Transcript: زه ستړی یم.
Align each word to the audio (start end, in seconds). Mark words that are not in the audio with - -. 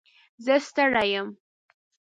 زه 0.45 0.55
ستړی 0.67 1.07
یم. 1.15 1.27